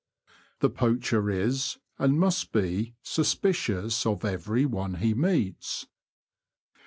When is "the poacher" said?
0.61-1.29